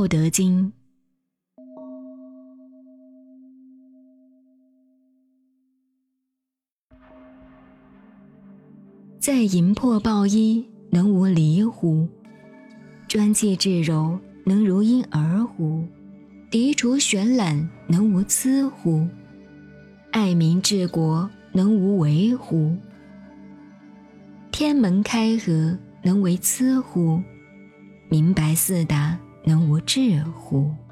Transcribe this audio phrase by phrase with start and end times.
[0.00, 0.72] 道德经》。
[9.18, 12.08] 在银破抱衣，能无离乎？
[13.08, 15.84] 专气致柔，能如婴儿乎？
[16.50, 19.06] 涤除玄览，能无疵乎？
[20.12, 22.74] 爱民治国，能无为乎？
[24.50, 27.22] 天门开合，能为疵乎？
[28.08, 29.18] 明白四达，
[29.80, 30.89] 能无智乎？